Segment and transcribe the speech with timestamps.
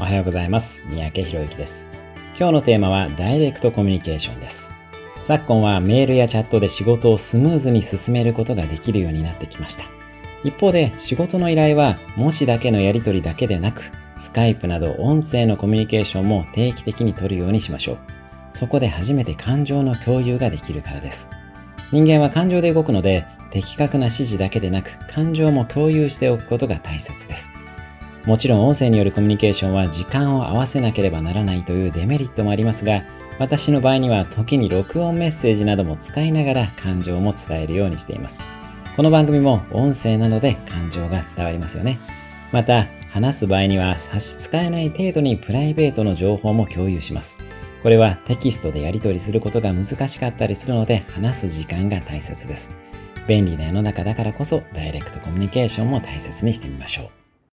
[0.00, 0.80] おはようございます。
[0.86, 1.84] 三宅博之です。
[2.38, 4.70] 今日のテーマはダイレクトコミュニケーションです。
[5.24, 9.82] 昨今はメールやチャットで仕事をスムーズに進めることができるようになってきました。
[10.44, 17.98] 一方で仕事の依頼は文字だけのやり取りだけでなく、スカイプなど音声のコミュニケーションも定期的に取るようにしましょう。
[18.52, 21.28] そこで初めて感情の共有ができるからです。
[21.90, 27.50] 人間は感情で動くので、的確な指示だけでなく感情も共有しておくことが大切です。
[28.28, 33.04] もちろん音声によるコミュニケーションは時間を合わせなければならないというデメリットもありますが、
[33.38, 38.42] 私の場合には時に録音メッセージなども使いながら感情も伝えるようにしています。
[38.96, 41.98] この番組も音声なので感情が伝わりますよね。
[42.52, 47.38] また、話す場合には差し支えない程度にプライベートの情報も共有します。
[47.82, 52.70] これはテキストでやり取りすることが難しかったりするので話す時間が大切です。
[53.26, 57.17] 便利な世の中だからこそダイレクトコミュニケーションも大切にしてみましょう。